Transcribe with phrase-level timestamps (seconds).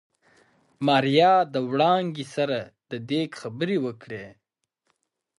[0.85, 2.59] ماريا د وړانګې سره
[2.89, 4.25] د ديګ خبرې وکړې.